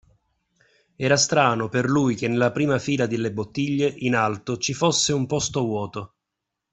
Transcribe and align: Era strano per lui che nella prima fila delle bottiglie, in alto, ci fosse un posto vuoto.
Era 0.95 1.15
strano 1.15 1.69
per 1.69 1.85
lui 1.87 2.15
che 2.15 2.27
nella 2.27 2.51
prima 2.51 2.79
fila 2.79 3.05
delle 3.05 3.31
bottiglie, 3.31 3.93
in 3.97 4.15
alto, 4.15 4.57
ci 4.57 4.73
fosse 4.73 5.13
un 5.13 5.27
posto 5.27 5.61
vuoto. 5.61 6.15